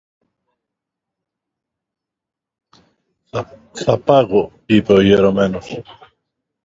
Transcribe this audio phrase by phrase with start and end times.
[3.83, 5.81] "Θα πάγω", είπε ο ιερωμένος.